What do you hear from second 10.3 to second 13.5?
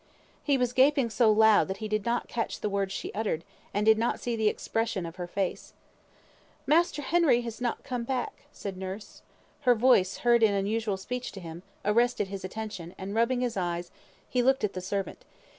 in unusual speech to him, arrested his attention, and rubbing